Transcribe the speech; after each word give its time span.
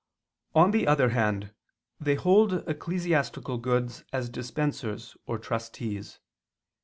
On 0.55 0.71
the 0.71 0.87
other 0.87 1.09
hand, 1.09 1.53
they 1.99 2.15
hold 2.15 2.67
ecclesiastical 2.67 3.59
goods 3.59 4.03
as 4.11 4.31
dispensers 4.31 5.15
or 5.27 5.37
trustees. 5.37 6.19